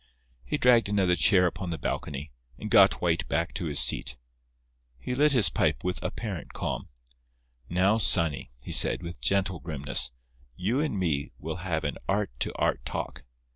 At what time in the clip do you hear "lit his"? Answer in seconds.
5.13-5.51